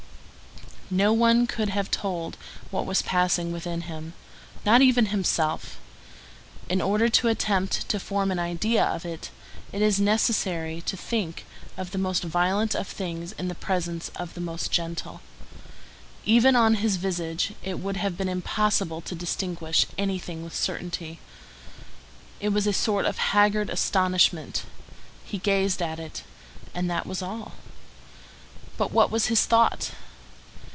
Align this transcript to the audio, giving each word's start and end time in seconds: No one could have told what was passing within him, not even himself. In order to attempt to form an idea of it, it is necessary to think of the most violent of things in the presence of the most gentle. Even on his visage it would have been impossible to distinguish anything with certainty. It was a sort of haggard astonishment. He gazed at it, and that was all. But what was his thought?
No 0.93 1.13
one 1.13 1.47
could 1.47 1.69
have 1.69 1.89
told 1.89 2.35
what 2.69 2.85
was 2.85 3.01
passing 3.01 3.53
within 3.53 3.83
him, 3.83 4.11
not 4.65 4.81
even 4.81 5.05
himself. 5.05 5.77
In 6.67 6.81
order 6.81 7.07
to 7.07 7.29
attempt 7.29 7.87
to 7.87 7.97
form 7.97 8.29
an 8.29 8.39
idea 8.39 8.83
of 8.83 9.05
it, 9.05 9.29
it 9.71 9.81
is 9.81 10.01
necessary 10.01 10.81
to 10.81 10.97
think 10.97 11.45
of 11.77 11.91
the 11.91 11.97
most 11.97 12.23
violent 12.23 12.75
of 12.75 12.89
things 12.89 13.31
in 13.31 13.47
the 13.47 13.55
presence 13.55 14.11
of 14.17 14.33
the 14.33 14.41
most 14.41 14.69
gentle. 14.69 15.21
Even 16.25 16.57
on 16.57 16.73
his 16.83 16.97
visage 16.97 17.53
it 17.63 17.79
would 17.79 17.95
have 17.95 18.17
been 18.17 18.27
impossible 18.27 18.99
to 18.99 19.15
distinguish 19.15 19.85
anything 19.97 20.43
with 20.43 20.53
certainty. 20.53 21.21
It 22.41 22.49
was 22.49 22.67
a 22.67 22.73
sort 22.73 23.05
of 23.05 23.17
haggard 23.17 23.69
astonishment. 23.69 24.65
He 25.23 25.37
gazed 25.37 25.81
at 25.81 26.01
it, 26.01 26.23
and 26.75 26.89
that 26.91 27.07
was 27.07 27.21
all. 27.21 27.53
But 28.75 28.91
what 28.91 29.09
was 29.09 29.27
his 29.27 29.45
thought? 29.45 29.91